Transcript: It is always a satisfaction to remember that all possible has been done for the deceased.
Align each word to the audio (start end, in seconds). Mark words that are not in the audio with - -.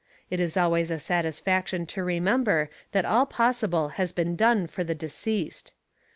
It 0.31 0.39
is 0.39 0.57
always 0.57 0.89
a 0.89 0.97
satisfaction 0.97 1.85
to 1.85 2.03
remember 2.03 2.71
that 2.91 3.05
all 3.05 3.27
possible 3.27 3.89
has 3.99 4.11
been 4.11 4.35
done 4.35 4.65
for 4.65 4.83
the 4.83 4.95
deceased. 4.95 5.73